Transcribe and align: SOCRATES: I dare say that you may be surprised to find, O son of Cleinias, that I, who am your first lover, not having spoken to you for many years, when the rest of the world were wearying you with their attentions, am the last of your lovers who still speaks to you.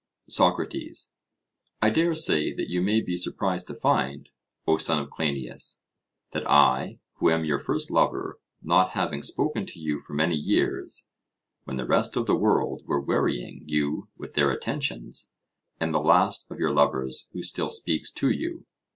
SOCRATES: 0.29 1.11
I 1.79 1.91
dare 1.91 2.15
say 2.15 2.51
that 2.55 2.71
you 2.71 2.81
may 2.81 3.01
be 3.01 3.15
surprised 3.15 3.67
to 3.67 3.75
find, 3.75 4.29
O 4.65 4.77
son 4.77 4.97
of 4.99 5.11
Cleinias, 5.11 5.83
that 6.31 6.49
I, 6.49 6.97
who 7.17 7.29
am 7.29 7.45
your 7.45 7.59
first 7.59 7.91
lover, 7.91 8.39
not 8.63 8.93
having 8.93 9.21
spoken 9.21 9.67
to 9.67 9.77
you 9.79 9.99
for 9.99 10.13
many 10.15 10.35
years, 10.35 11.05
when 11.65 11.77
the 11.77 11.85
rest 11.85 12.15
of 12.15 12.25
the 12.25 12.35
world 12.35 12.81
were 12.87 12.99
wearying 12.99 13.61
you 13.67 14.09
with 14.17 14.33
their 14.33 14.49
attentions, 14.49 15.33
am 15.79 15.91
the 15.91 15.99
last 15.99 16.49
of 16.49 16.57
your 16.57 16.71
lovers 16.71 17.27
who 17.33 17.43
still 17.43 17.69
speaks 17.69 18.11
to 18.13 18.31
you. 18.31 18.65